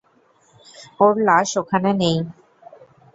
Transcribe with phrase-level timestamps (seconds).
[0.99, 2.17] ওর লাশ ওখানে নেই।